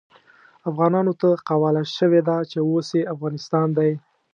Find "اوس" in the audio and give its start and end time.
2.69-2.87